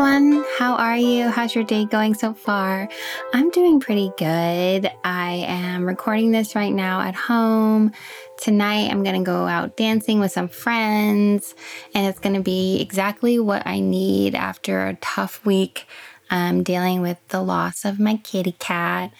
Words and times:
Everyone. 0.00 0.42
How 0.58 0.76
are 0.76 0.96
you? 0.96 1.28
How's 1.28 1.54
your 1.54 1.62
day 1.62 1.84
going 1.84 2.14
so 2.14 2.32
far? 2.32 2.88
I'm 3.34 3.50
doing 3.50 3.80
pretty 3.80 4.10
good. 4.16 4.90
I 5.04 5.44
am 5.46 5.84
recording 5.84 6.30
this 6.30 6.54
right 6.54 6.72
now 6.72 7.02
at 7.02 7.14
home. 7.14 7.92
Tonight, 8.38 8.90
I'm 8.90 9.02
going 9.02 9.22
to 9.22 9.26
go 9.26 9.46
out 9.46 9.76
dancing 9.76 10.18
with 10.18 10.32
some 10.32 10.48
friends, 10.48 11.54
and 11.94 12.06
it's 12.06 12.18
going 12.18 12.34
to 12.34 12.40
be 12.40 12.80
exactly 12.80 13.38
what 13.38 13.66
I 13.66 13.80
need 13.80 14.34
after 14.34 14.86
a 14.86 14.94
tough 15.02 15.44
week 15.44 15.86
um, 16.30 16.62
dealing 16.62 17.02
with 17.02 17.18
the 17.28 17.42
loss 17.42 17.84
of 17.84 18.00
my 18.00 18.16
kitty 18.16 18.52
cat 18.52 19.12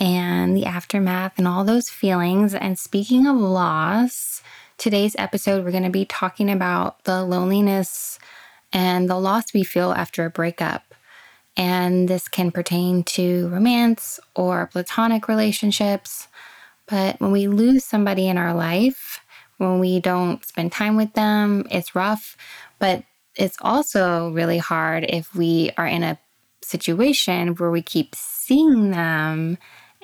and 0.00 0.56
the 0.56 0.66
aftermath 0.66 1.38
and 1.38 1.46
all 1.46 1.62
those 1.62 1.88
feelings. 1.88 2.54
And 2.54 2.76
speaking 2.76 3.28
of 3.28 3.36
loss, 3.36 4.42
today's 4.78 5.14
episode, 5.16 5.64
we're 5.64 5.70
going 5.70 5.84
to 5.84 5.90
be 5.90 6.06
talking 6.06 6.50
about 6.50 7.04
the 7.04 7.22
loneliness 7.22 8.18
and 8.74 9.08
the 9.08 9.16
loss 9.16 9.54
we 9.54 9.64
feel 9.64 9.92
after 9.92 10.26
a 10.26 10.30
breakup. 10.30 10.94
And 11.56 12.08
this 12.08 12.26
can 12.26 12.50
pertain 12.50 13.04
to 13.04 13.48
romance 13.48 14.18
or 14.34 14.66
platonic 14.66 15.28
relationships. 15.28 16.26
But 16.86 17.20
when 17.20 17.30
we 17.30 17.46
lose 17.46 17.84
somebody 17.84 18.26
in 18.26 18.36
our 18.36 18.52
life, 18.52 19.20
when 19.58 19.78
we 19.78 20.00
don't 20.00 20.44
spend 20.44 20.72
time 20.72 20.96
with 20.96 21.14
them, 21.14 21.66
it's 21.70 21.94
rough. 21.94 22.36
But 22.80 23.04
it's 23.36 23.56
also 23.60 24.30
really 24.30 24.58
hard 24.58 25.04
if 25.08 25.32
we 25.34 25.70
are 25.78 25.86
in 25.86 26.02
a 26.02 26.18
situation 26.62 27.54
where 27.54 27.70
we 27.70 27.82
keep 27.82 28.14
seeing 28.14 28.90
them 28.90 29.58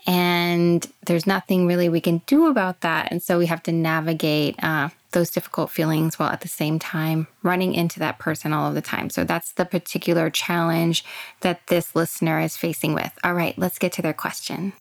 and 0.06 0.86
there's 1.06 1.26
nothing 1.26 1.66
really 1.66 1.88
we 1.88 2.00
can 2.00 2.22
do 2.26 2.46
about 2.46 2.80
that. 2.80 3.10
And 3.10 3.22
so 3.22 3.38
we 3.38 3.46
have 3.46 3.62
to 3.64 3.72
navigate 3.72 4.62
uh, 4.62 4.88
those 5.12 5.30
difficult 5.30 5.70
feelings 5.70 6.18
while 6.18 6.30
at 6.30 6.40
the 6.40 6.48
same 6.48 6.78
time 6.78 7.26
running 7.42 7.74
into 7.74 7.98
that 7.98 8.18
person 8.18 8.52
all 8.52 8.68
of 8.68 8.74
the 8.74 8.82
time. 8.82 9.10
So 9.10 9.24
that's 9.24 9.52
the 9.52 9.64
particular 9.64 10.30
challenge 10.30 11.04
that 11.40 11.66
this 11.66 11.94
listener 11.94 12.40
is 12.40 12.56
facing 12.56 12.94
with. 12.94 13.12
All 13.24 13.34
right, 13.34 13.58
let's 13.58 13.78
get 13.78 13.92
to 13.92 14.02
their 14.02 14.12
question. 14.12 14.72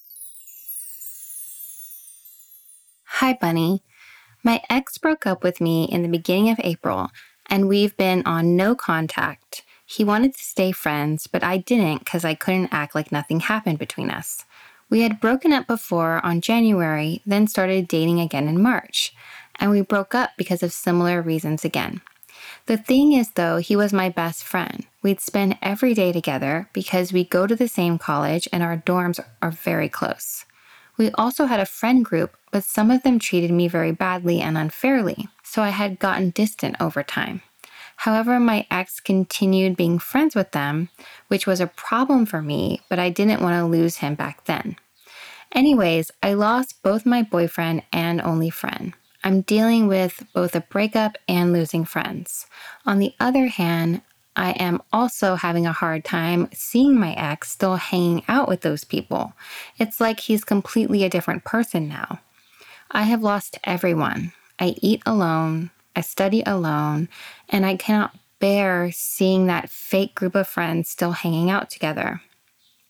Hi, 3.06 3.34
Bunny. 3.34 3.84
My 4.44 4.62
ex 4.70 4.98
broke 4.98 5.26
up 5.26 5.44
with 5.44 5.60
me 5.60 5.84
in 5.86 6.04
the 6.04 6.08
beginning 6.08 6.50
of 6.50 6.60
April, 6.64 7.10
and 7.48 7.68
we've 7.68 7.98
been 7.98 8.24
on 8.26 8.56
no 8.56 8.76
contact. 8.76 9.64
He 9.86 10.04
wanted 10.04 10.36
to 10.36 10.44
stay 10.44 10.72
friends, 10.72 11.28
but 11.28 11.44
I 11.44 11.58
didn't 11.58 12.00
because 12.00 12.24
I 12.24 12.36
couldn't 12.36 12.72
act 12.72 12.96
like 12.96 13.12
nothing 13.12 13.42
happened 13.42 13.80
between 13.80 14.10
us. 14.12 14.46
We 14.90 15.02
had 15.02 15.20
broken 15.20 15.52
up 15.52 15.68
before 15.68 16.24
on 16.26 16.42
January, 16.42 17.22
then 17.26 17.48
started 17.48 17.88
dating 17.88 18.20
again 18.20 18.48
in 18.48 18.62
March, 18.62 19.14
and 19.60 19.72
we 19.72 19.82
broke 19.82 20.16
up 20.16 20.32
because 20.38 20.64
of 20.64 20.72
similar 20.72 21.22
reasons 21.22 21.64
again. 21.66 22.02
The 22.66 22.78
thing 22.78 23.14
is, 23.14 23.32
though, 23.32 23.58
he 23.58 23.76
was 23.76 23.94
my 23.94 24.10
best 24.10 24.44
friend. 24.44 24.86
We'd 25.02 25.22
spend 25.22 25.58
every 25.62 25.94
day 25.94 26.12
together 26.12 26.70
because 26.74 27.14
we 27.14 27.24
go 27.24 27.48
to 27.48 27.56
the 27.56 27.68
same 27.68 27.98
college 27.98 28.48
and 28.54 28.64
our 28.64 28.78
dorms 28.78 29.20
are 29.42 29.52
very 29.52 29.90
close. 29.90 30.46
We 30.98 31.12
also 31.12 31.46
had 31.46 31.60
a 31.60 31.66
friend 31.66 32.04
group, 32.04 32.36
but 32.52 32.64
some 32.64 32.92
of 32.92 33.04
them 33.04 33.20
treated 33.20 33.52
me 33.52 33.68
very 33.68 33.92
badly 33.92 34.42
and 34.42 34.58
unfairly, 34.58 35.30
so 35.44 35.62
I 35.62 35.70
had 35.70 36.00
gotten 36.00 36.32
distant 36.32 36.76
over 36.80 37.04
time. 37.04 37.42
However, 37.96 38.40
my 38.40 38.66
ex 38.70 39.00
continued 39.00 39.76
being 39.76 40.00
friends 40.00 40.36
with 40.36 40.52
them, 40.52 40.90
which 41.28 41.48
was 41.48 41.60
a 41.60 41.68
problem 41.68 42.26
for 42.26 42.42
me, 42.42 42.82
but 42.90 43.00
I 43.00 43.10
didn't 43.10 43.42
want 43.42 43.56
to 43.56 43.66
lose 43.66 43.98
him 43.98 44.16
back 44.16 44.46
then. 44.46 44.76
Anyways, 45.54 46.12
I 46.22 46.34
lost 46.34 46.84
both 46.84 47.06
my 47.06 47.24
boyfriend 47.24 47.84
and 47.92 48.22
only 48.22 48.50
friend. 48.50 48.94
I'm 49.24 49.42
dealing 49.42 49.88
with 49.88 50.24
both 50.34 50.56
a 50.56 50.62
breakup 50.62 51.18
and 51.28 51.52
losing 51.52 51.86
friends. 51.86 52.48
On 52.86 53.00
the 53.00 53.14
other 53.20 53.48
hand, 53.48 54.02
I 54.36 54.52
am 54.52 54.82
also 54.94 55.36
having 55.36 55.66
a 55.66 55.74
hard 55.74 56.06
time 56.06 56.50
seeing 56.54 56.98
my 56.98 57.14
ex 57.14 57.52
still 57.52 57.76
hanging 57.76 58.24
out 58.30 58.48
with 58.48 58.62
those 58.62 58.86
people. 58.86 59.34
It's 59.78 60.00
like 60.00 60.22
he's 60.22 60.46
completely 60.46 61.04
a 61.04 61.10
different 61.10 61.44
person 61.44 61.90
now. 61.90 62.22
I 62.92 63.04
have 63.04 63.22
lost 63.22 63.60
everyone. 63.66 64.32
I 64.58 64.76
eat 64.82 65.02
alone, 65.06 65.72
I 65.96 66.02
study 66.02 66.42
alone, 66.46 67.10
and 67.50 67.66
I 67.66 67.76
cannot 67.76 68.16
bear 68.40 68.92
seeing 68.92 69.48
that 69.48 69.70
fake 69.70 70.16
group 70.16 70.36
of 70.36 70.48
friends 70.48 70.90
still 70.90 71.12
hanging 71.12 71.50
out 71.50 71.70
together. 71.70 72.22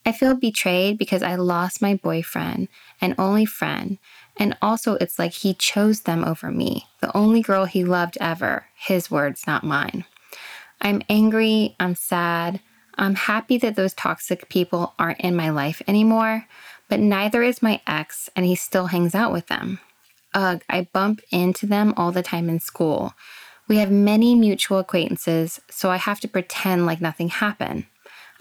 I 0.06 0.12
feel 0.12 0.36
betrayed 0.36 0.98
because 0.98 1.22
I 1.22 1.36
lost 1.36 1.82
my 1.82 1.96
boyfriend 1.96 2.68
and 3.02 3.16
only 3.18 3.46
friend, 3.46 3.98
and 4.40 4.58
also 4.62 4.96
it's 4.96 5.20
like 5.20 5.34
he 5.34 5.54
chose 5.54 6.02
them 6.02 6.24
over 6.24 6.50
me, 6.50 6.88
the 7.02 7.16
only 7.16 7.42
girl 7.42 7.66
he 7.66 7.84
loved 7.84 8.18
ever, 8.22 8.66
his 8.74 9.12
words, 9.12 9.46
not 9.46 9.64
mine. 9.64 10.06
I'm 10.82 11.02
angry, 11.10 11.76
I'm 11.80 11.94
sad, 11.94 12.62
I'm 12.98 13.16
happy 13.16 13.58
that 13.60 13.76
those 13.76 13.94
toxic 13.94 14.50
people 14.50 14.94
aren't 14.98 15.20
in 15.20 15.36
my 15.36 15.50
life 15.50 15.82
anymore, 15.88 16.48
but 16.88 17.00
neither 17.00 17.44
is 17.44 17.62
my 17.62 17.82
ex, 17.86 18.30
and 18.36 18.46
he 18.46 18.56
still 18.56 18.88
hangs 18.88 19.14
out 19.14 19.34
with 19.34 19.48
them. 19.48 19.80
Ugh, 20.34 20.64
I 20.70 20.88
bump 20.94 21.22
into 21.32 21.66
them 21.66 21.94
all 21.98 22.12
the 22.12 22.24
time 22.24 22.50
in 22.50 22.60
school. 22.60 23.14
We 23.68 23.78
have 23.78 23.92
many 23.92 24.36
mutual 24.36 24.80
acquaintances, 24.80 25.60
so 25.70 25.92
I 25.92 25.98
have 25.98 26.20
to 26.22 26.28
pretend 26.28 26.86
like 26.86 27.02
nothing 27.02 27.30
happened. 27.30 27.86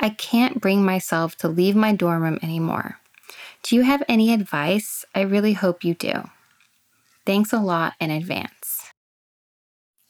I 0.00 0.10
can't 0.10 0.60
bring 0.60 0.84
myself 0.84 1.36
to 1.36 1.48
leave 1.48 1.74
my 1.74 1.94
dorm 1.94 2.22
room 2.22 2.38
anymore. 2.42 2.98
Do 3.62 3.76
you 3.76 3.82
have 3.82 4.02
any 4.08 4.32
advice? 4.32 5.04
I 5.14 5.22
really 5.22 5.52
hope 5.52 5.84
you 5.84 5.94
do. 5.94 6.30
Thanks 7.26 7.52
a 7.52 7.58
lot 7.58 7.94
in 8.00 8.10
advance. 8.10 8.90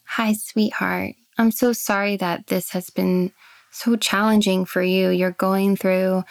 Hi, 0.05 0.33
sweetheart. 0.33 1.15
I'm 1.37 1.51
so 1.51 1.73
sorry 1.73 2.17
that 2.17 2.47
this 2.47 2.71
has 2.71 2.89
been 2.89 3.31
so 3.71 3.95
challenging 3.95 4.65
for 4.65 4.81
you. 4.81 5.09
You're 5.09 5.31
going 5.31 5.75
through 5.75 6.23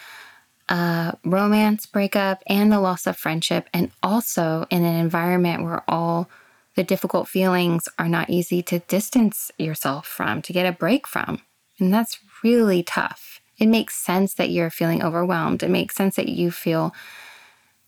a 0.69 1.17
romance 1.23 1.85
breakup 1.85 2.43
and 2.47 2.71
the 2.71 2.79
loss 2.79 3.07
of 3.07 3.17
friendship, 3.17 3.69
and 3.73 3.91
also 4.03 4.65
in 4.69 4.83
an 4.83 4.95
environment 4.95 5.63
where 5.63 5.83
all 5.87 6.29
the 6.75 6.83
difficult 6.83 7.27
feelings 7.27 7.89
are 7.97 8.07
not 8.07 8.29
easy 8.29 8.61
to 8.63 8.79
distance 8.79 9.51
yourself 9.57 10.07
from, 10.07 10.41
to 10.43 10.53
get 10.53 10.65
a 10.65 10.77
break 10.77 11.07
from. 11.07 11.41
And 11.79 11.93
that's 11.93 12.19
really 12.43 12.83
tough. 12.83 13.38
It 13.59 13.67
makes 13.67 13.95
sense 13.95 14.33
that 14.35 14.49
you're 14.49 14.69
feeling 14.69 15.03
overwhelmed. 15.03 15.61
It 15.61 15.69
makes 15.69 15.95
sense 15.95 16.15
that 16.15 16.29
you 16.29 16.49
feel 16.49 16.93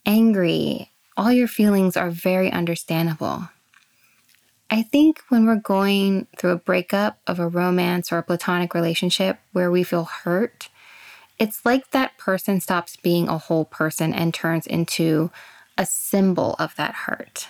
angry. 0.05 0.91
All 1.15 1.31
your 1.31 1.47
feelings 1.47 1.95
are 1.95 2.09
very 2.09 2.51
understandable. 2.51 3.49
I 4.69 4.83
think 4.83 5.21
when 5.29 5.45
we're 5.45 5.55
going 5.55 6.27
through 6.37 6.51
a 6.51 6.57
breakup 6.57 7.19
of 7.27 7.39
a 7.39 7.47
romance 7.47 8.11
or 8.11 8.17
a 8.17 8.23
platonic 8.23 8.73
relationship 8.73 9.39
where 9.51 9.69
we 9.69 9.83
feel 9.83 10.05
hurt, 10.05 10.69
it's 11.37 11.65
like 11.65 11.91
that 11.91 12.17
person 12.17 12.61
stops 12.61 12.95
being 12.95 13.27
a 13.27 13.37
whole 13.37 13.65
person 13.65 14.13
and 14.13 14.33
turns 14.33 14.67
into 14.67 15.31
a 15.77 15.85
symbol 15.85 16.55
of 16.59 16.75
that 16.75 16.93
hurt. 16.93 17.49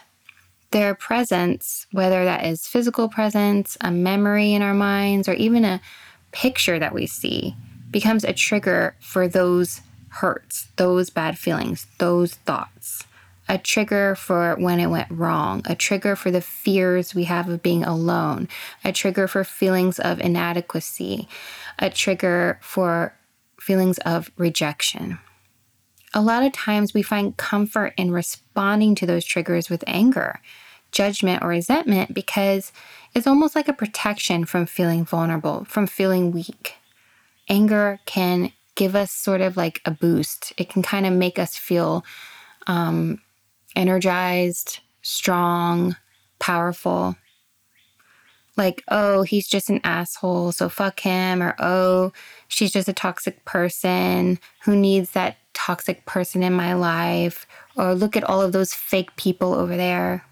Their 0.71 0.95
presence, 0.95 1.85
whether 1.91 2.23
that 2.23 2.45
is 2.45 2.67
physical 2.67 3.09
presence, 3.09 3.77
a 3.81 3.91
memory 3.91 4.53
in 4.53 4.62
our 4.62 4.74
minds, 4.74 5.27
or 5.27 5.33
even 5.33 5.65
a 5.65 5.81
picture 6.31 6.79
that 6.79 6.94
we 6.94 7.06
see, 7.06 7.56
becomes 7.91 8.23
a 8.23 8.33
trigger 8.33 8.95
for 8.99 9.27
those 9.27 9.81
hurts, 10.09 10.67
those 10.77 11.09
bad 11.09 11.38
feelings, 11.38 11.88
those 11.97 12.35
thoughts. 12.35 13.03
A 13.47 13.57
trigger 13.57 14.15
for 14.15 14.55
when 14.55 14.79
it 14.79 14.88
went 14.88 15.11
wrong, 15.11 15.61
a 15.65 15.75
trigger 15.75 16.15
for 16.15 16.31
the 16.31 16.41
fears 16.41 17.13
we 17.13 17.25
have 17.25 17.49
of 17.49 17.61
being 17.61 17.83
alone, 17.83 18.47
a 18.83 18.93
trigger 18.93 19.27
for 19.27 19.43
feelings 19.43 19.99
of 19.99 20.21
inadequacy, 20.21 21.27
a 21.77 21.89
trigger 21.89 22.59
for 22.61 23.13
feelings 23.59 23.97
of 23.99 24.31
rejection. 24.38 25.19
A 26.13 26.21
lot 26.21 26.43
of 26.43 26.51
times 26.51 26.93
we 26.93 27.01
find 27.01 27.38
comfort 27.38 27.93
in 27.97 28.11
responding 28.11 28.95
to 28.95 29.05
those 29.05 29.25
triggers 29.25 29.69
with 29.69 29.83
anger, 29.88 30.41
judgment, 30.91 31.41
or 31.41 31.49
resentment 31.49 32.13
because 32.13 32.71
it's 33.13 33.27
almost 33.27 33.55
like 33.55 33.67
a 33.67 33.73
protection 33.73 34.45
from 34.45 34.65
feeling 34.65 35.05
vulnerable, 35.05 35.65
from 35.65 35.88
feeling 35.88 36.31
weak. 36.31 36.75
Anger 37.49 37.99
can 38.05 38.51
give 38.75 38.95
us 38.95 39.11
sort 39.11 39.41
of 39.41 39.57
like 39.57 39.81
a 39.85 39.91
boost, 39.91 40.53
it 40.57 40.69
can 40.69 40.81
kind 40.81 41.05
of 41.05 41.13
make 41.13 41.38
us 41.38 41.55
feel 41.55 42.05
um, 42.67 43.19
energized, 43.75 44.79
strong, 45.01 45.95
powerful. 46.39 47.15
Like, 48.57 48.83
oh, 48.89 49.23
he's 49.23 49.47
just 49.47 49.69
an 49.69 49.81
asshole, 49.83 50.51
so 50.51 50.69
fuck 50.69 50.99
him. 50.99 51.41
Or, 51.41 51.55
oh, 51.59 52.11
she's 52.47 52.71
just 52.71 52.89
a 52.89 52.93
toxic 52.93 53.43
person 53.45 54.39
who 54.63 54.75
needs 54.75 55.11
that 55.11 55.38
toxic 55.53 56.05
person 56.05 56.43
in 56.43 56.53
my 56.53 56.73
life. 56.73 57.47
Or 57.75 57.95
look 57.95 58.17
at 58.17 58.23
all 58.25 58.41
of 58.41 58.51
those 58.51 58.73
fake 58.73 59.15
people 59.15 59.53
over 59.53 59.77
there. 59.77 60.25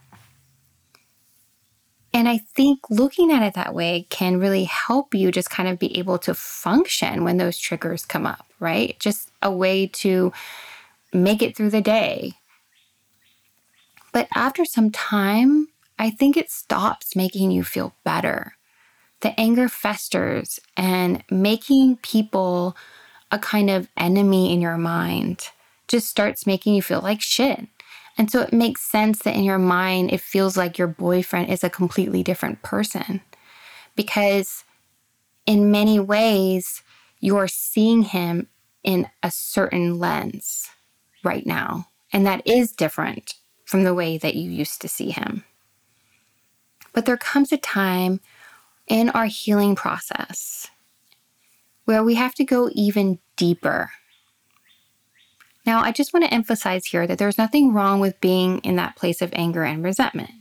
And 2.14 2.28
I 2.28 2.40
think 2.40 2.90
looking 2.90 3.32
at 3.32 3.44
it 3.44 3.54
that 3.54 3.76
way 3.76 4.08
can 4.10 4.40
really 4.40 4.64
help 4.64 5.14
you 5.14 5.32
just 5.32 5.50
kind 5.50 5.70
of 5.70 5.78
be 5.78 5.98
able 5.98 6.18
to 6.20 6.34
function 6.34 7.24
when 7.24 7.38
those 7.38 7.58
triggers 7.58 8.06
come 8.06 8.26
up, 8.26 8.46
right? 8.60 9.00
Just 9.00 9.30
a 9.42 9.52
way 9.52 9.88
to 9.88 10.34
make 11.14 11.42
it 11.42 11.56
through 11.56 11.70
the 11.70 11.82
day. 11.82 12.34
But 14.12 14.28
after 14.34 14.66
some 14.66 14.90
time, 14.90 15.68
I 16.00 16.10
think 16.10 16.36
it 16.36 16.50
stops 16.50 17.16
making 17.16 17.52
you 17.52 17.64
feel 17.64 17.94
better. 18.04 18.56
The 19.22 19.40
anger 19.40 19.70
festers 19.70 20.60
and 20.76 21.24
making 21.30 21.98
people 21.98 22.76
a 23.32 23.38
kind 23.38 23.70
of 23.70 23.88
enemy 23.98 24.52
in 24.52 24.62
your 24.62 24.78
mind 24.78 25.50
just 25.88 26.08
starts 26.08 26.48
making 26.48 26.74
you 26.74 26.82
feel 26.82 27.02
like 27.02 27.22
shit. 27.22 27.68
And 28.20 28.30
so 28.30 28.42
it 28.42 28.52
makes 28.52 28.82
sense 28.82 29.20
that 29.20 29.36
in 29.36 29.46
your 29.46 29.58
mind, 29.58 30.12
it 30.12 30.20
feels 30.20 30.58
like 30.58 30.78
your 30.78 30.90
boyfriend 30.90 31.50
is 31.50 31.64
a 31.64 31.70
completely 31.70 32.22
different 32.22 32.62
person. 32.62 33.22
Because 33.96 34.66
in 35.46 35.72
many 35.72 36.02
ways, 36.02 36.84
you're 37.22 37.48
seeing 37.48 38.04
him 38.04 38.48
in 38.84 39.08
a 39.24 39.32
certain 39.32 40.00
lens 40.00 40.68
right 41.24 41.46
now. 41.46 41.88
And 42.12 42.26
that 42.26 42.46
is 42.46 42.74
different 42.74 43.36
from 43.64 43.86
the 43.86 43.94
way 43.94 44.18
that 44.18 44.36
you 44.36 44.52
used 44.52 44.82
to 44.82 44.90
see 44.90 45.12
him. 45.12 45.46
But 46.92 47.06
there 47.06 47.18
comes 47.18 47.54
a 47.54 47.58
time 47.58 48.20
in 48.86 49.10
our 49.12 49.28
healing 49.28 49.76
process 49.76 50.68
where 51.86 52.04
we 52.04 52.16
have 52.16 52.36
to 52.36 52.44
go 52.44 52.70
even 52.74 53.20
deeper 53.38 53.92
now, 55.70 55.82
I 55.82 55.92
just 55.92 56.14
want 56.14 56.26
to 56.26 56.34
emphasize 56.34 56.88
here 56.88 57.06
that 57.06 57.20
there's 57.20 57.38
nothing 57.38 57.74
wrong 57.74 58.00
with 58.00 58.20
being 58.20 58.58
in 58.62 58.76
that 58.78 58.96
place 58.96 59.22
of 59.22 59.30
anger 59.34 59.64
and 59.64 59.84
resentment. 59.84 60.32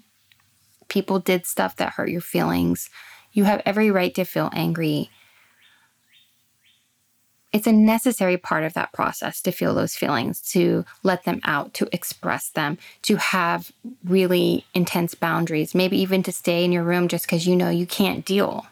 People 0.88 1.18
did 1.18 1.44
stuff 1.44 1.76
that 1.76 1.92
hurt 1.92 2.08
your 2.08 2.22
feelings. 2.22 2.88
You 3.34 3.44
have 3.44 3.60
every 3.66 3.90
right 3.90 4.14
to 4.14 4.24
feel 4.24 4.48
angry. 4.54 5.10
It's 7.52 7.66
a 7.66 7.72
necessary 7.72 8.38
part 8.38 8.64
of 8.64 8.72
that 8.72 8.94
process 8.94 9.42
to 9.42 9.52
feel 9.52 9.74
those 9.74 9.94
feelings, 9.94 10.40
to 10.52 10.86
let 11.02 11.24
them 11.24 11.42
out, 11.44 11.74
to 11.74 11.90
express 11.92 12.48
them, 12.48 12.78
to 13.02 13.16
have 13.16 13.70
really 14.02 14.64
intense 14.72 15.14
boundaries, 15.14 15.74
maybe 15.74 16.00
even 16.00 16.22
to 16.22 16.32
stay 16.32 16.64
in 16.64 16.72
your 16.72 16.84
room 16.84 17.06
just 17.06 17.26
because 17.26 17.46
you 17.46 17.54
know 17.54 17.68
you 17.68 17.86
can't 17.86 18.24
deal. 18.24 18.66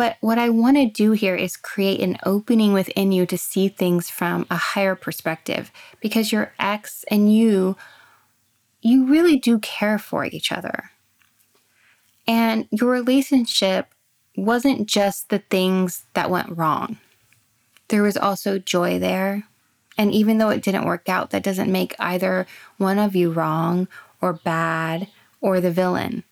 But 0.00 0.16
what 0.22 0.38
I 0.38 0.48
want 0.48 0.78
to 0.78 0.86
do 0.86 1.12
here 1.12 1.36
is 1.36 1.58
create 1.58 2.00
an 2.00 2.16
opening 2.24 2.72
within 2.72 3.12
you 3.12 3.26
to 3.26 3.36
see 3.36 3.68
things 3.68 4.08
from 4.08 4.46
a 4.48 4.56
higher 4.56 4.94
perspective 4.94 5.70
because 6.00 6.32
your 6.32 6.54
ex 6.58 7.04
and 7.10 7.30
you, 7.30 7.76
you 8.80 9.04
really 9.04 9.36
do 9.36 9.58
care 9.58 9.98
for 9.98 10.24
each 10.24 10.52
other. 10.52 10.92
And 12.26 12.66
your 12.70 12.88
relationship 12.88 13.94
wasn't 14.38 14.88
just 14.88 15.28
the 15.28 15.40
things 15.50 16.06
that 16.14 16.30
went 16.30 16.56
wrong, 16.56 16.96
there 17.88 18.02
was 18.02 18.16
also 18.16 18.58
joy 18.58 18.98
there. 18.98 19.44
And 19.98 20.14
even 20.14 20.38
though 20.38 20.48
it 20.48 20.62
didn't 20.62 20.86
work 20.86 21.10
out, 21.10 21.28
that 21.28 21.42
doesn't 21.42 21.70
make 21.70 21.94
either 21.98 22.46
one 22.78 22.98
of 22.98 23.14
you 23.14 23.32
wrong 23.32 23.86
or 24.22 24.32
bad 24.32 25.08
or 25.42 25.60
the 25.60 25.70
villain. 25.70 26.24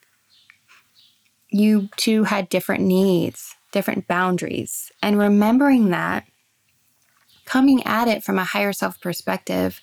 You 1.51 1.91
two 1.99 2.25
had 2.25 2.49
different 2.49 2.85
needs 2.85 3.57
different 3.73 4.07
boundaries. 4.07 4.91
And 5.03 5.19
remembering 5.19 5.91
that, 5.91 6.27
coming 7.45 7.83
at 7.85 8.09
it 8.09 8.23
from 8.23 8.39
a 8.39 8.45
higher 8.45 8.73
self 8.73 9.01
perspective 9.01 9.81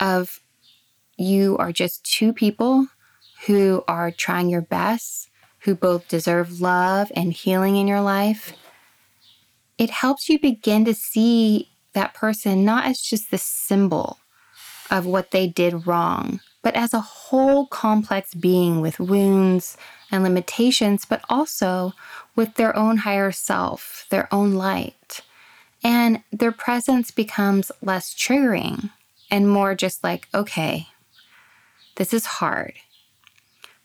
of 0.00 0.40
you 1.16 1.56
are 1.58 1.72
just 1.72 2.04
two 2.04 2.32
people 2.32 2.88
who 3.46 3.84
are 3.86 4.10
trying 4.10 4.48
your 4.48 4.62
best, 4.62 5.28
who 5.60 5.74
both 5.74 6.08
deserve 6.08 6.60
love 6.60 7.10
and 7.14 7.32
healing 7.32 7.76
in 7.76 7.86
your 7.86 8.00
life, 8.00 8.52
it 9.78 9.90
helps 9.90 10.28
you 10.28 10.38
begin 10.38 10.84
to 10.84 10.94
see 10.94 11.70
that 11.92 12.14
person 12.14 12.64
not 12.64 12.86
as 12.86 13.00
just 13.00 13.30
the 13.30 13.38
symbol 13.38 14.18
of 14.90 15.06
what 15.06 15.30
they 15.30 15.46
did 15.46 15.86
wrong, 15.86 16.40
but 16.66 16.74
as 16.74 16.92
a 16.92 17.00
whole 17.00 17.68
complex 17.68 18.34
being 18.34 18.80
with 18.80 18.98
wounds 18.98 19.76
and 20.10 20.24
limitations, 20.24 21.04
but 21.04 21.20
also 21.28 21.92
with 22.34 22.56
their 22.56 22.76
own 22.76 22.96
higher 22.96 23.30
self, 23.30 24.04
their 24.10 24.26
own 24.34 24.54
light. 24.54 25.20
And 25.84 26.24
their 26.32 26.50
presence 26.50 27.12
becomes 27.12 27.70
less 27.82 28.12
triggering 28.12 28.90
and 29.30 29.48
more 29.48 29.76
just 29.76 30.02
like, 30.02 30.26
okay, 30.34 30.88
this 31.94 32.12
is 32.12 32.26
hard, 32.26 32.72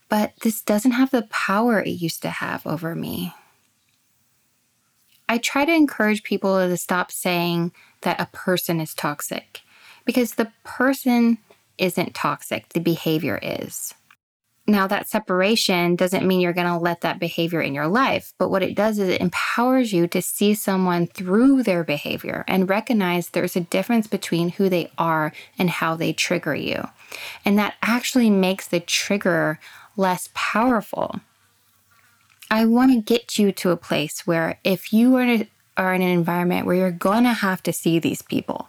but 0.08 0.32
this 0.42 0.60
doesn't 0.60 0.90
have 0.90 1.12
the 1.12 1.28
power 1.30 1.78
it 1.78 1.88
used 1.88 2.20
to 2.22 2.30
have 2.30 2.66
over 2.66 2.96
me. 2.96 3.32
I 5.28 5.38
try 5.38 5.64
to 5.64 5.72
encourage 5.72 6.24
people 6.24 6.56
to 6.56 6.76
stop 6.76 7.12
saying 7.12 7.70
that 8.00 8.20
a 8.20 8.26
person 8.32 8.80
is 8.80 8.92
toxic 8.92 9.60
because 10.04 10.34
the 10.34 10.50
person 10.64 11.38
isn't 11.82 12.14
toxic, 12.14 12.70
the 12.70 12.80
behavior 12.80 13.38
is. 13.42 13.94
Now, 14.66 14.86
that 14.86 15.08
separation 15.08 15.96
doesn't 15.96 16.26
mean 16.26 16.40
you're 16.40 16.52
going 16.52 16.68
to 16.68 16.78
let 16.78 17.00
that 17.00 17.18
behavior 17.18 17.60
in 17.60 17.74
your 17.74 17.88
life, 17.88 18.32
but 18.38 18.48
what 18.48 18.62
it 18.62 18.76
does 18.76 19.00
is 19.00 19.08
it 19.08 19.20
empowers 19.20 19.92
you 19.92 20.06
to 20.06 20.22
see 20.22 20.54
someone 20.54 21.08
through 21.08 21.64
their 21.64 21.82
behavior 21.82 22.44
and 22.46 22.70
recognize 22.70 23.30
there's 23.30 23.56
a 23.56 23.62
difference 23.62 24.06
between 24.06 24.50
who 24.50 24.68
they 24.68 24.92
are 24.96 25.32
and 25.58 25.68
how 25.68 25.96
they 25.96 26.12
trigger 26.12 26.54
you. 26.54 26.86
And 27.44 27.58
that 27.58 27.74
actually 27.82 28.30
makes 28.30 28.68
the 28.68 28.78
trigger 28.78 29.58
less 29.96 30.28
powerful. 30.32 31.20
I 32.48 32.64
want 32.66 32.92
to 32.92 33.00
get 33.00 33.40
you 33.40 33.50
to 33.50 33.70
a 33.70 33.76
place 33.76 34.28
where 34.28 34.60
if 34.62 34.92
you 34.92 35.16
are, 35.16 35.24
in 35.24 35.48
an 35.76 36.02
environment 36.02 36.66
where 36.66 36.76
you're 36.76 36.92
going 36.92 37.24
to 37.24 37.32
have 37.32 37.64
to 37.64 37.72
see 37.72 37.98
these 37.98 38.22
people, 38.22 38.68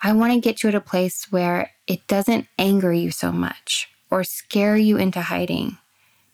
I 0.00 0.12
want 0.12 0.32
to 0.32 0.40
get 0.40 0.62
you 0.62 0.68
at 0.68 0.74
a 0.74 0.80
place 0.80 1.26
where 1.30 1.72
it 1.86 2.06
doesn't 2.06 2.46
anger 2.58 2.92
you 2.92 3.10
so 3.10 3.32
much 3.32 3.88
or 4.10 4.22
scare 4.22 4.76
you 4.76 4.96
into 4.96 5.20
hiding 5.22 5.78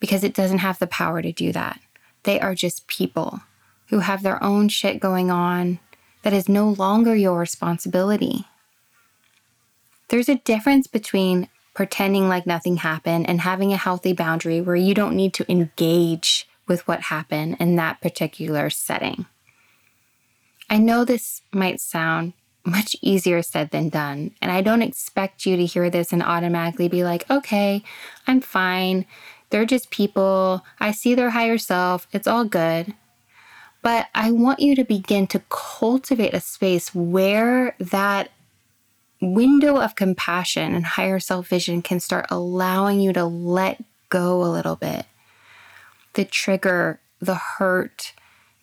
because 0.01 0.23
it 0.23 0.35
doesn't 0.35 0.59
have 0.59 0.79
the 0.79 0.87
power 0.87 1.23
to 1.23 1.33
do 1.33 1.53
that. 1.53 1.81
They 2.25 2.39
are 2.41 2.55
just 2.55 2.89
people 2.89 3.41
who 3.89 4.01
have 4.01 4.23
their 4.23 4.43
own 4.43 4.69
shit 4.69 5.01
going 5.01 5.31
on 5.31 5.79
that 6.23 6.33
is 6.33 6.49
no 6.49 6.69
longer 6.69 7.15
your 7.15 7.39
responsibility. 7.39 8.47
There's 10.09 10.29
a 10.29 10.37
difference 10.37 10.87
between 10.87 11.49
pretending 11.75 12.29
like 12.29 12.47
nothing 12.47 12.79
happened 12.79 13.29
and 13.29 13.41
having 13.41 13.73
a 13.73 13.79
healthy 13.79 14.13
boundary 14.13 14.61
where 14.61 14.77
you 14.77 14.95
don't 14.95 15.17
need 15.17 15.35
to 15.35 15.51
engage 15.51 16.49
with 16.67 16.87
what 16.87 17.03
happened 17.03 17.57
in 17.59 17.77
that 17.77 18.01
particular 18.01 18.71
setting. 18.71 19.27
I 20.71 20.79
know 20.79 21.05
this 21.05 21.43
might 21.53 21.81
sound 21.81 22.33
much 22.65 22.97
easier 23.03 23.43
said 23.43 23.71
than 23.71 23.89
done. 23.89 24.33
And 24.41 24.51
I 24.51 24.63
don't 24.63 24.83
expect 24.83 25.47
you 25.47 25.57
to 25.57 25.67
hear 25.67 25.91
this 25.91 26.13
and 26.13 26.23
automatically 26.23 26.89
be 26.89 27.05
like, 27.05 27.29
okay, 27.31 27.83
I'm 28.27 28.41
fine. 28.41 29.07
They're 29.51 29.67
just 29.67 29.91
people. 29.91 30.65
I 30.81 30.93
see 30.93 31.15
their 31.15 31.31
higher 31.31 31.59
self. 31.59 32.09
It's 32.13 32.27
all 32.27 32.45
good. 32.45 32.95
But 33.83 34.09
I 34.15 34.31
want 34.31 34.61
you 34.61 34.75
to 34.77 34.85
begin 34.85 35.27
to 35.29 35.43
cultivate 35.51 36.33
a 36.33 36.41
space 36.41 36.95
where 36.95 37.77
that 37.79 38.31
window 39.21 39.77
of 39.77 39.95
compassion 39.95 40.75
and 40.75 40.85
higher 40.85 41.21
self 41.21 41.49
vision 41.49 41.83
can 41.83 42.01
start 42.01 42.27
allowing 42.31 43.01
you 43.01 43.13
to 43.13 43.25
let 43.25 43.83
go 44.09 44.43
a 44.43 44.49
little 44.49 44.77
bit. 44.77 45.07
The 46.15 46.25
trigger, 46.25 47.01
the 47.21 47.35
hurt, 47.35 48.15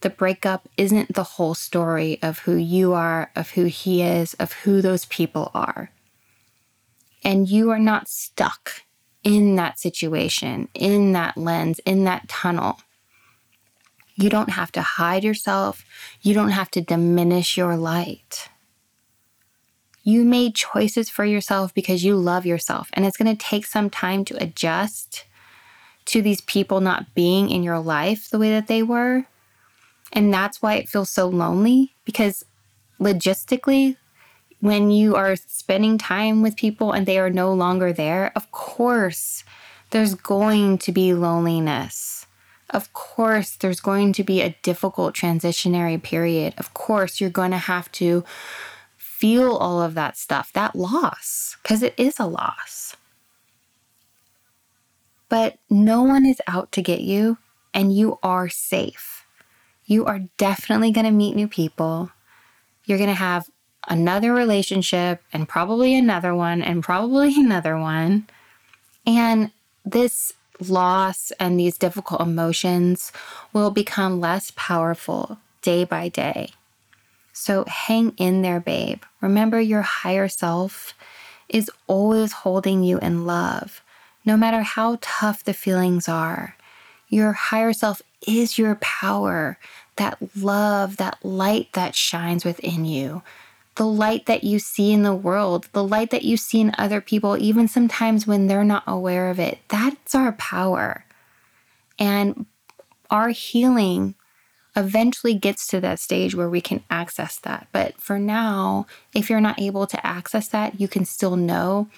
the 0.01 0.09
breakup 0.09 0.67
isn't 0.77 1.13
the 1.13 1.23
whole 1.23 1.53
story 1.53 2.19
of 2.21 2.39
who 2.39 2.55
you 2.55 2.93
are, 2.93 3.31
of 3.35 3.51
who 3.51 3.65
he 3.65 4.01
is, 4.01 4.33
of 4.35 4.53
who 4.53 4.81
those 4.81 5.05
people 5.05 5.51
are. 5.53 5.91
And 7.23 7.47
you 7.47 7.69
are 7.69 7.79
not 7.79 8.09
stuck 8.09 8.83
in 9.23 9.55
that 9.55 9.79
situation, 9.79 10.67
in 10.73 11.13
that 11.13 11.37
lens, 11.37 11.79
in 11.85 12.03
that 12.05 12.27
tunnel. 12.27 12.79
You 14.15 14.29
don't 14.29 14.51
have 14.51 14.71
to 14.73 14.81
hide 14.81 15.23
yourself. 15.23 15.85
You 16.21 16.33
don't 16.33 16.49
have 16.49 16.71
to 16.71 16.81
diminish 16.81 17.57
your 17.57 17.77
light. 17.77 18.49
You 20.03 20.23
made 20.23 20.55
choices 20.55 21.09
for 21.09 21.25
yourself 21.25 21.73
because 21.73 22.03
you 22.03 22.15
love 22.15 22.45
yourself, 22.45 22.89
and 22.93 23.05
it's 23.05 23.17
going 23.17 23.35
to 23.35 23.45
take 23.45 23.67
some 23.67 23.89
time 23.91 24.25
to 24.25 24.43
adjust 24.43 25.25
to 26.05 26.23
these 26.23 26.41
people 26.41 26.81
not 26.81 27.13
being 27.13 27.51
in 27.51 27.61
your 27.61 27.79
life 27.79 28.27
the 28.29 28.39
way 28.39 28.49
that 28.49 28.67
they 28.67 28.81
were. 28.81 29.27
And 30.13 30.33
that's 30.33 30.61
why 30.61 30.75
it 30.75 30.89
feels 30.89 31.09
so 31.09 31.27
lonely 31.27 31.93
because 32.05 32.43
logistically, 32.99 33.97
when 34.59 34.91
you 34.91 35.15
are 35.15 35.35
spending 35.35 35.97
time 35.97 36.41
with 36.41 36.55
people 36.55 36.91
and 36.91 37.05
they 37.05 37.17
are 37.17 37.29
no 37.29 37.53
longer 37.53 37.91
there, 37.91 38.31
of 38.35 38.51
course, 38.51 39.43
there's 39.89 40.13
going 40.15 40.77
to 40.79 40.91
be 40.91 41.13
loneliness. 41.13 42.25
Of 42.69 42.93
course, 42.93 43.57
there's 43.57 43.81
going 43.81 44.13
to 44.13 44.23
be 44.23 44.41
a 44.41 44.55
difficult 44.61 45.13
transitionary 45.15 46.01
period. 46.01 46.53
Of 46.57 46.73
course, 46.73 47.19
you're 47.19 47.29
going 47.29 47.51
to 47.51 47.57
have 47.57 47.91
to 47.93 48.23
feel 48.97 49.55
all 49.55 49.81
of 49.81 49.93
that 49.95 50.17
stuff, 50.17 50.51
that 50.53 50.75
loss, 50.75 51.57
because 51.61 51.83
it 51.83 51.93
is 51.97 52.19
a 52.19 52.25
loss. 52.25 52.95
But 55.27 55.57
no 55.69 56.03
one 56.03 56.25
is 56.25 56.41
out 56.47 56.71
to 56.73 56.81
get 56.81 57.01
you, 57.01 57.37
and 57.73 57.95
you 57.95 58.19
are 58.23 58.49
safe. 58.49 59.20
You 59.91 60.05
are 60.05 60.19
definitely 60.37 60.91
going 60.91 61.03
to 61.03 61.11
meet 61.11 61.35
new 61.35 61.49
people. 61.49 62.11
You're 62.85 62.97
going 62.97 63.09
to 63.09 63.13
have 63.13 63.49
another 63.89 64.33
relationship 64.33 65.21
and 65.33 65.49
probably 65.49 65.93
another 65.93 66.33
one 66.33 66.61
and 66.61 66.81
probably 66.81 67.35
another 67.37 67.77
one. 67.77 68.25
And 69.05 69.51
this 69.83 70.31
loss 70.61 71.33
and 71.41 71.59
these 71.59 71.77
difficult 71.77 72.21
emotions 72.21 73.11
will 73.51 73.69
become 73.69 74.21
less 74.21 74.53
powerful 74.55 75.39
day 75.61 75.83
by 75.83 76.07
day. 76.07 76.51
So 77.33 77.65
hang 77.67 78.11
in 78.11 78.43
there, 78.43 78.61
babe. 78.61 79.03
Remember, 79.19 79.59
your 79.59 79.81
higher 79.81 80.29
self 80.29 80.93
is 81.49 81.69
always 81.87 82.31
holding 82.31 82.81
you 82.81 82.97
in 82.99 83.25
love, 83.25 83.81
no 84.23 84.37
matter 84.37 84.61
how 84.61 84.99
tough 85.01 85.43
the 85.43 85.53
feelings 85.53 86.07
are. 86.07 86.55
Your 87.09 87.33
higher 87.33 87.73
self 87.73 88.01
is 88.25 88.57
your 88.57 88.75
power, 88.75 89.57
that 90.01 90.17
love, 90.35 90.97
that 90.97 91.17
light 91.23 91.69
that 91.73 91.95
shines 91.95 92.43
within 92.43 92.85
you 92.85 93.21
the 93.75 93.85
light 93.85 94.25
that 94.25 94.43
you 94.43 94.59
see 94.59 94.91
in 94.91 95.03
the 95.03 95.15
world, 95.15 95.67
the 95.71 95.83
light 95.83 96.11
that 96.11 96.23
you 96.23 96.37
see 96.37 96.61
in 96.61 96.75
other 96.77 97.01
people, 97.01 97.37
even 97.37 97.67
sometimes 97.67 98.27
when 98.27 98.47
they're 98.47 98.63
not 98.63 98.83
aware 98.85 99.29
of 99.29 99.39
it. 99.39 99.59
That's 99.69 100.13
our 100.13 100.33
power. 100.33 101.05
And 101.97 102.45
our 103.09 103.29
healing 103.29 104.15
eventually 104.75 105.33
gets 105.33 105.67
to 105.67 105.79
that 105.81 105.99
stage 105.99 106.35
where 106.35 106.49
we 106.49 106.61
can 106.61 106.83
access 106.89 107.39
that. 107.39 107.67
But 107.71 107.99
for 107.99 108.19
now, 108.19 108.87
if 109.15 109.29
you're 109.29 109.41
not 109.41 109.59
able 109.59 109.87
to 109.87 110.05
access 110.05 110.47
that, 110.49 110.79
you 110.79 110.87
can 110.87 111.05
still 111.05 111.35
know 111.35 111.89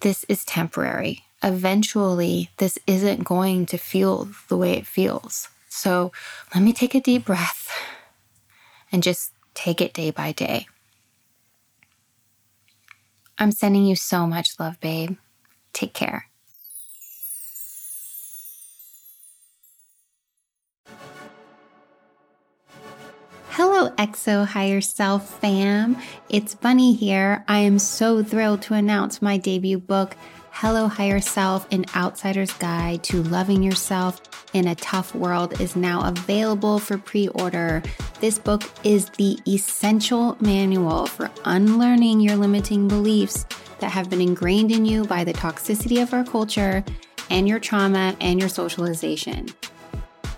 this 0.00 0.24
is 0.28 0.44
temporary. 0.44 1.24
Eventually, 1.42 2.50
this 2.58 2.78
isn't 2.86 3.24
going 3.24 3.66
to 3.66 3.76
feel 3.76 4.28
the 4.48 4.56
way 4.56 4.72
it 4.72 4.86
feels. 4.86 5.48
So 5.76 6.10
let 6.54 6.62
me 6.64 6.72
take 6.72 6.94
a 6.94 7.00
deep 7.02 7.26
breath 7.26 7.70
and 8.90 9.02
just 9.02 9.32
take 9.52 9.82
it 9.82 9.92
day 9.92 10.10
by 10.10 10.32
day. 10.32 10.66
I'm 13.36 13.52
sending 13.52 13.84
you 13.84 13.94
so 13.94 14.26
much 14.26 14.58
love, 14.58 14.80
babe. 14.80 15.18
Take 15.74 15.92
care. 15.92 16.28
Hello, 23.50 23.90
XO 23.98 24.46
Higher 24.46 24.80
Self 24.80 25.40
fam. 25.40 25.98
It's 26.30 26.54
Bunny 26.54 26.94
here. 26.94 27.44
I 27.46 27.58
am 27.58 27.78
so 27.78 28.24
thrilled 28.24 28.62
to 28.62 28.74
announce 28.74 29.20
my 29.20 29.36
debut 29.36 29.78
book, 29.78 30.16
Hello 30.60 30.88
Higher 30.88 31.20
Self 31.20 31.70
An 31.70 31.84
Outsider's 31.94 32.54
Guide 32.54 33.02
to 33.04 33.22
Loving 33.24 33.62
Yourself 33.62 34.22
in 34.54 34.68
a 34.68 34.74
Tough 34.74 35.14
World, 35.14 35.60
is 35.60 35.76
now 35.76 36.08
available 36.08 36.78
for 36.78 36.96
pre 36.96 37.28
order. 37.28 37.82
This 38.20 38.38
book 38.38 38.62
is 38.82 39.10
the 39.10 39.38
essential 39.46 40.34
manual 40.40 41.04
for 41.08 41.30
unlearning 41.44 42.20
your 42.20 42.36
limiting 42.36 42.88
beliefs 42.88 43.44
that 43.80 43.90
have 43.90 44.08
been 44.08 44.22
ingrained 44.22 44.72
in 44.72 44.86
you 44.86 45.04
by 45.04 45.24
the 45.24 45.34
toxicity 45.34 46.02
of 46.02 46.14
our 46.14 46.24
culture 46.24 46.82
and 47.28 47.46
your 47.46 47.60
trauma 47.60 48.16
and 48.22 48.40
your 48.40 48.48
socialization. 48.48 49.48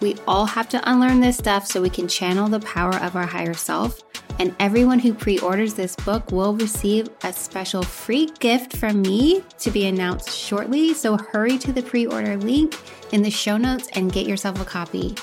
We 0.00 0.16
all 0.26 0.46
have 0.46 0.68
to 0.70 0.90
unlearn 0.90 1.20
this 1.20 1.38
stuff 1.38 1.64
so 1.64 1.80
we 1.80 1.90
can 1.90 2.08
channel 2.08 2.48
the 2.48 2.58
power 2.58 2.96
of 2.96 3.14
our 3.14 3.26
higher 3.26 3.54
self 3.54 4.02
and 4.38 4.54
everyone 4.60 4.98
who 4.98 5.12
pre 5.12 5.38
orders 5.40 5.74
this 5.74 5.96
book 5.96 6.30
will 6.30 6.54
receive 6.54 7.08
a 7.24 7.32
special 7.32 7.82
free 7.82 8.30
gift 8.38 8.76
from 8.76 9.02
me 9.02 9.42
to 9.58 9.70
be 9.70 9.86
announced 9.86 10.30
shortly. 10.30 10.94
So 10.94 11.16
hurry 11.16 11.58
to 11.58 11.72
the 11.72 11.82
pre 11.82 12.06
order 12.06 12.36
link 12.36 12.76
in 13.12 13.22
the 13.22 13.30
show 13.30 13.56
notes 13.56 13.88
and 13.94 14.12
get 14.12 14.26
yourself 14.26 14.60
a 14.60 14.64
copy. 14.64 15.14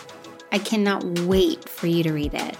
I 0.52 0.60
cannot 0.60 1.04
wait 1.22 1.68
for 1.68 1.88
you 1.88 2.04
to 2.04 2.14
read 2.14 2.34
it. 2.34 2.58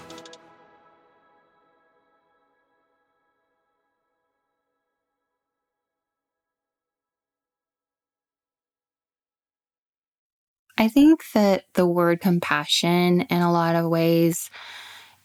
I 10.78 10.88
think 10.88 11.24
that 11.32 11.64
the 11.74 11.86
word 11.86 12.20
compassion 12.20 13.22
in 13.22 13.40
a 13.40 13.50
lot 13.50 13.76
of 13.76 13.88
ways 13.88 14.50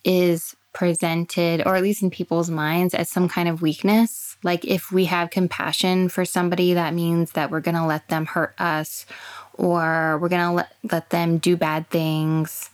is 0.06 0.56
presented, 0.74 1.62
or 1.66 1.76
at 1.76 1.84
least 1.84 2.02
in 2.02 2.10
people's 2.10 2.50
minds, 2.50 2.94
as 2.94 3.10
some 3.10 3.28
kind 3.28 3.50
of 3.50 3.62
weakness. 3.62 4.38
Like 4.44 4.66
if 4.66 4.92
we 4.92 5.06
have 5.06 5.30
compassion 5.30 6.10
for 6.10 6.26
somebody, 6.26 6.74
that 6.74 6.94
means 6.94 7.32
that 7.32 7.52
we're 7.52 7.60
going 7.62 7.76
to 7.76 7.86
let 7.86 8.08
them 8.08 8.26
hurt 8.26 8.56
us 8.60 9.06
or 9.54 10.18
we're 10.20 10.30
going 10.30 10.48
to 10.48 10.52
let, 10.52 10.76
let 10.92 11.10
them 11.10 11.38
do 11.38 11.56
bad 11.56 11.90
things. 11.90 12.70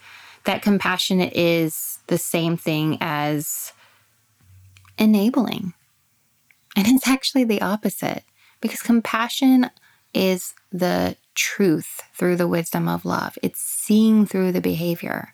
That 0.45 0.61
compassion 0.61 1.19
is 1.21 1.99
the 2.07 2.17
same 2.17 2.55
thing 2.55 2.97
as 3.01 3.73
enabling. 4.97 5.73
And 6.75 6.87
it's 6.87 7.07
actually 7.07 7.43
the 7.43 7.61
opposite 7.61 8.23
because 8.61 8.81
compassion 8.81 9.69
is 10.13 10.53
the 10.71 11.17
truth 11.35 12.01
through 12.13 12.35
the 12.35 12.47
wisdom 12.47 12.87
of 12.87 13.05
love, 13.05 13.37
it's 13.43 13.59
seeing 13.59 14.25
through 14.25 14.51
the 14.51 14.61
behavior. 14.61 15.33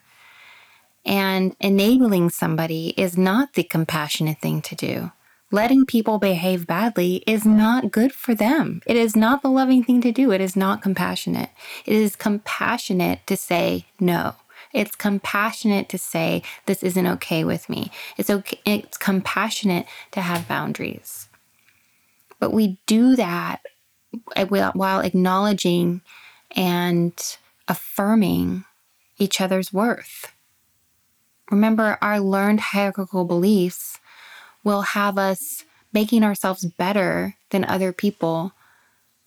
And 1.06 1.56
enabling 1.60 2.30
somebody 2.30 2.90
is 2.98 3.18
not 3.18 3.54
the 3.54 3.64
compassionate 3.64 4.40
thing 4.40 4.62
to 4.64 4.76
do. 4.76 5.12
Letting 5.52 5.86
people 5.86 6.18
behave 6.18 6.66
badly 6.66 7.24
is 7.28 7.46
not 7.46 7.92
good 7.92 8.12
for 8.12 8.34
them. 8.34 8.82
It 8.88 8.96
is 8.96 9.16
not 9.16 9.44
the 9.44 9.52
loving 9.52 9.84
thing 9.84 10.02
to 10.02 10.12
do. 10.12 10.32
It 10.32 10.42
is 10.42 10.56
not 10.56 10.82
compassionate. 10.82 11.52
It 11.86 11.94
is 11.94 12.16
compassionate 12.16 13.28
to 13.28 13.38
say 13.38 13.86
no. 14.00 14.36
It's 14.74 14.96
compassionate 14.96 15.90
to 15.90 16.00
say 16.00 16.42
this 16.66 16.82
isn't 16.82 17.06
okay 17.06 17.44
with 17.44 17.70
me. 17.70 17.92
It's 18.18 18.32
okay 18.32 18.60
it's 18.66 18.98
compassionate 18.98 19.86
to 20.12 20.22
have 20.22 20.48
boundaries. 20.48 21.30
But 22.40 22.52
we 22.52 22.80
do 22.88 23.16
that 23.16 23.62
eh, 24.36 24.46
while 24.46 25.02
acknowledging 25.02 26.02
and 26.56 27.14
affirming 27.68 28.66
each 29.20 29.40
other's 29.40 29.72
worth. 29.72 30.33
Remember, 31.52 31.98
our 32.02 32.20
learned 32.20 32.60
hierarchical 32.60 33.26
beliefs 33.26 34.00
will 34.64 34.82
have 34.82 35.18
us 35.18 35.66
making 35.92 36.24
ourselves 36.24 36.66
better 36.66 37.36
than 37.52 37.64
other 37.66 37.94
people 37.94 38.54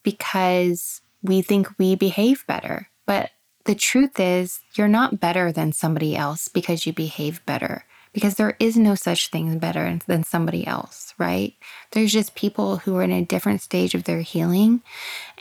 because 0.03 1.01
we 1.23 1.43
think 1.43 1.79
we 1.79 1.95
behave 1.95 2.47
better. 2.47 2.89
But 3.07 3.31
the 3.65 3.75
truth 3.75 4.19
is, 4.19 4.61
you're 4.75 4.89
not 4.89 5.21
better 5.21 5.53
than 5.53 5.73
somebody 5.73 6.17
else 6.17 6.49
because 6.49 6.87
you 6.87 6.93
behave 6.93 7.45
better, 7.47 7.85
because 8.13 8.37
there 8.37 8.57
is 8.61 8.77
no 8.77 8.95
such 8.95 9.29
thing 9.29 9.49
as 9.49 9.57
better 9.57 9.99
than 10.07 10.23
somebody 10.25 10.67
else, 10.67 11.15
right? 11.19 11.55
There's 11.91 12.13
just 12.13 12.35
people 12.35 12.79
who 12.79 12.97
are 12.97 13.03
in 13.03 13.13
a 13.13 13.25
different 13.25 13.61
stage 13.61 13.95
of 13.95 14.05
their 14.05 14.21
healing 14.21 14.83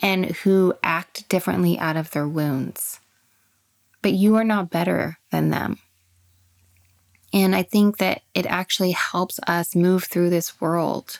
and 0.01 0.25
who 0.38 0.74
act 0.84 1.29
differently 1.29 1.77
out 1.77 1.98
of 1.98 2.12
their 2.12 2.27
wounds. 2.27 3.00
But 4.01 4.13
you 4.13 4.36
are 4.36 4.44
not 4.44 4.70
better 4.70 5.17
than 5.32 5.50
them. 5.51 5.79
And 7.36 7.54
I 7.54 7.63
think 7.63 7.98
that 7.98 8.22
it 8.34 8.46
actually 8.46 8.92
helps 8.92 9.42
us 9.46 9.75
move 9.75 10.06
through 10.06 10.30
this 10.30 10.62
world 10.62 11.20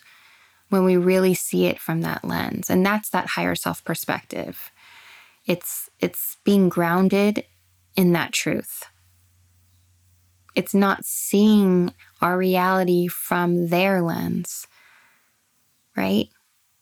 when 0.70 0.86
we 0.86 0.96
really 0.96 1.34
see 1.34 1.66
it 1.66 1.78
from 1.78 2.02
that 2.02 2.24
lens. 2.24 2.70
And 2.70 2.86
that's 2.86 3.10
that 3.10 3.28
higher 3.28 3.54
self 3.54 3.84
perspective. 3.84 4.72
It's 5.46 5.90
it's 6.00 6.38
being 6.46 6.70
grounded 6.70 7.44
in 7.98 8.14
that 8.14 8.32
truth. 8.32 8.86
It's 10.56 10.74
not 10.74 11.04
seeing 11.04 11.94
our 12.22 12.38
reality 12.38 13.08
from 13.08 13.68
their 13.68 14.02
lens. 14.02 14.68
Right? 15.98 16.30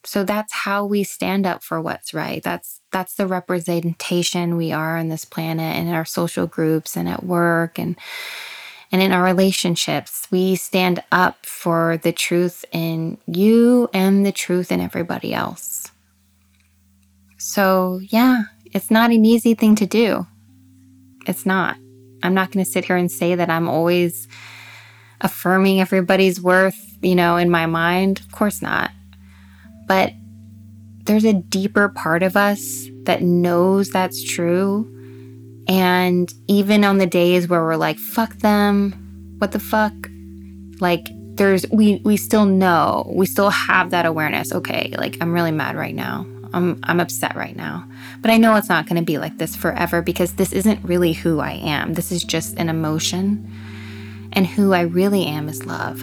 So 0.05 0.23
that's 0.23 0.53
how 0.53 0.85
we 0.85 1.03
stand 1.03 1.47
up 1.47 1.63
for 1.63 1.81
what's 1.81 2.13
right. 2.13 2.43
That's 2.43 2.81
that's 2.91 3.15
the 3.15 3.25
representation 3.25 4.57
we 4.57 4.71
are 4.71 4.95
on 4.97 5.07
this 5.07 5.25
planet 5.25 5.75
and 5.75 5.87
in 5.87 5.95
our 5.95 6.05
social 6.05 6.45
groups 6.45 6.95
and 6.95 7.09
at 7.09 7.23
work 7.23 7.79
and 7.79 7.95
and 8.93 9.01
in 9.01 9.11
our 9.11 9.23
relationships, 9.23 10.25
we 10.31 10.55
stand 10.55 11.03
up 11.11 11.45
for 11.45 11.97
the 11.97 12.13
truth 12.13 12.63
in 12.71 13.17
you 13.27 13.89
and 13.93 14.25
the 14.25 14.31
truth 14.31 14.71
in 14.71 14.79
everybody 14.79 15.33
else. 15.33 15.91
So, 17.37 17.99
yeah, 18.01 18.43
it's 18.65 18.89
not 18.89 19.11
an 19.11 19.25
easy 19.25 19.53
thing 19.53 19.75
to 19.75 19.85
do. 19.85 20.25
It's 21.27 21.45
not. 21.45 21.75
I'm 22.23 22.33
not 22.33 22.51
going 22.51 22.63
to 22.63 22.71
sit 22.71 22.85
here 22.85 22.95
and 22.95 23.11
say 23.11 23.35
that 23.35 23.49
I'm 23.49 23.67
always 23.67 24.29
affirming 25.19 25.81
everybody's 25.81 26.39
worth 26.39 26.93
you 27.03 27.15
know, 27.15 27.35
in 27.35 27.49
my 27.49 27.65
mind? 27.65 28.21
Of 28.21 28.31
course 28.31 28.61
not. 28.61 28.91
But 29.87 30.13
there's 31.03 31.25
a 31.25 31.33
deeper 31.33 31.89
part 31.89 32.23
of 32.23 32.37
us 32.37 32.87
that 33.03 33.21
knows 33.21 33.89
that's 33.89 34.23
true. 34.23 34.89
And 35.67 36.33
even 36.47 36.83
on 36.83 36.97
the 36.97 37.05
days 37.05 37.47
where 37.47 37.63
we're 37.63 37.75
like, 37.75 37.97
fuck 37.97 38.35
them, 38.37 39.35
what 39.37 39.51
the 39.51 39.59
fuck? 39.59 39.93
Like, 40.79 41.07
there's, 41.35 41.65
we, 41.71 42.01
we 42.03 42.17
still 42.17 42.45
know, 42.45 43.11
we 43.15 43.25
still 43.25 43.49
have 43.49 43.91
that 43.91 44.05
awareness. 44.05 44.51
Okay, 44.51 44.93
like, 44.97 45.17
I'm 45.21 45.33
really 45.33 45.51
mad 45.51 45.75
right 45.75 45.95
now. 45.95 46.25
I'm, 46.53 46.79
I'm 46.83 46.99
upset 46.99 47.35
right 47.35 47.55
now. 47.55 47.87
But 48.21 48.29
I 48.29 48.37
know 48.37 48.55
it's 48.55 48.69
not 48.69 48.85
going 48.85 48.97
to 48.97 49.05
be 49.05 49.17
like 49.17 49.37
this 49.37 49.55
forever 49.55 50.01
because 50.01 50.33
this 50.33 50.53
isn't 50.53 50.83
really 50.83 51.13
who 51.13 51.39
I 51.39 51.53
am. 51.53 51.93
This 51.93 52.11
is 52.11 52.23
just 52.23 52.57
an 52.57 52.69
emotion. 52.69 53.51
And 54.33 54.45
who 54.47 54.73
I 54.73 54.81
really 54.81 55.25
am 55.25 55.47
is 55.49 55.65
love. 55.65 56.01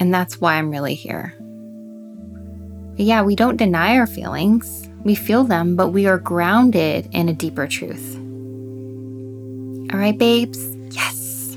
And 0.00 0.14
that's 0.14 0.40
why 0.40 0.54
I'm 0.54 0.70
really 0.70 0.94
here. 0.94 1.34
But 2.96 3.04
yeah, 3.06 3.22
we 3.22 3.36
don't 3.36 3.56
deny 3.56 3.98
our 3.98 4.06
feelings. 4.06 4.89
We 5.04 5.14
feel 5.14 5.44
them, 5.44 5.76
but 5.76 5.88
we 5.88 6.06
are 6.06 6.18
grounded 6.18 7.08
in 7.12 7.28
a 7.28 7.32
deeper 7.32 7.66
truth. 7.66 8.16
All 9.92 9.98
right, 9.98 10.16
babes? 10.16 10.58
Yes. 10.90 11.56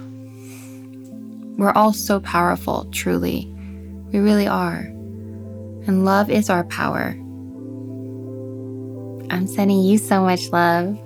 We're 1.58 1.74
all 1.74 1.94
so 1.94 2.20
powerful, 2.20 2.86
truly. 2.92 3.48
We 4.12 4.20
really 4.20 4.48
are. 4.48 4.80
And 5.86 6.06
love 6.06 6.30
is 6.30 6.50
our 6.50 6.64
power. 6.64 7.16
I'm 9.30 9.48
sending 9.48 9.84
you 9.84 9.98
so 9.98 10.22
much 10.22 10.50
love. 10.52 10.98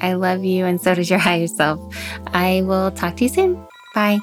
I 0.00 0.14
love 0.14 0.44
you, 0.44 0.64
and 0.64 0.80
so 0.80 0.94
does 0.94 1.10
your 1.10 1.18
higher 1.28 1.46
self. 1.46 1.80
I 2.28 2.62
will 2.62 2.90
talk 2.90 3.16
to 3.16 3.24
you 3.24 3.28
soon. 3.28 3.66
Bye. 3.94 4.18